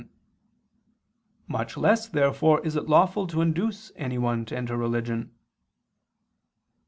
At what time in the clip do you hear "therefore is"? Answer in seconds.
2.07-2.75